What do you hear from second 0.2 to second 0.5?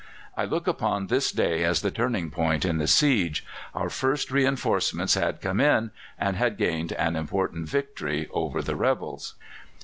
"I